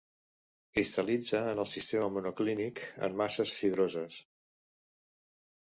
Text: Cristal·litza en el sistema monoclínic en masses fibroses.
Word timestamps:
Cristal·litza 0.77 1.41
en 1.51 1.61
el 1.65 1.67
sistema 1.73 2.09
monoclínic 2.17 2.83
en 3.09 3.21
masses 3.23 3.55
fibroses. 3.61 4.19